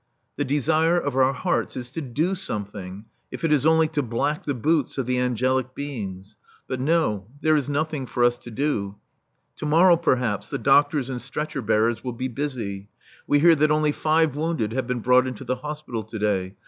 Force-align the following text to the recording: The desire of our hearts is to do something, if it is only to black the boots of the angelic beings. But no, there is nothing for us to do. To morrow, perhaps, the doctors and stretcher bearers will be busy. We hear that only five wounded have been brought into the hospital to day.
The 0.35 0.45
desire 0.45 0.97
of 0.99 1.15
our 1.15 1.31
hearts 1.31 1.77
is 1.77 1.91
to 1.91 2.01
do 2.01 2.33
something, 2.33 3.05
if 3.29 3.43
it 3.43 3.53
is 3.53 3.67
only 3.67 3.87
to 3.89 4.01
black 4.01 4.45
the 4.45 4.55
boots 4.55 4.97
of 4.97 5.05
the 5.05 5.19
angelic 5.19 5.75
beings. 5.75 6.37
But 6.67 6.79
no, 6.79 7.27
there 7.41 7.55
is 7.55 7.69
nothing 7.69 8.07
for 8.07 8.23
us 8.23 8.39
to 8.39 8.49
do. 8.49 8.95
To 9.57 9.67
morrow, 9.67 9.97
perhaps, 9.97 10.49
the 10.49 10.57
doctors 10.57 11.11
and 11.11 11.21
stretcher 11.21 11.61
bearers 11.61 12.03
will 12.03 12.13
be 12.13 12.29
busy. 12.29 12.89
We 13.27 13.41
hear 13.41 13.53
that 13.53 13.69
only 13.69 13.91
five 13.91 14.35
wounded 14.35 14.71
have 14.73 14.87
been 14.87 15.01
brought 15.01 15.27
into 15.27 15.43
the 15.43 15.57
hospital 15.57 16.01
to 16.05 16.17
day. 16.17 16.55